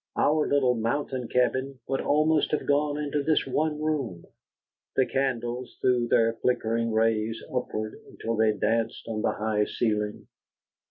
Our 0.17 0.47
little 0.47 0.73
mountain 0.73 1.27
cabin 1.27 1.79
would 1.87 2.01
almost 2.01 2.49
have 2.53 2.65
gone 2.65 2.97
into 2.97 3.21
this 3.21 3.45
one 3.45 3.79
room. 3.79 4.25
The 4.95 5.05
candles 5.05 5.77
threw 5.79 6.07
their 6.07 6.33
flickering 6.33 6.91
rays 6.91 7.43
upward 7.53 7.93
until 8.09 8.35
they 8.35 8.51
danced 8.51 9.07
on 9.07 9.21
the 9.21 9.33
high 9.33 9.65
ceiling. 9.65 10.25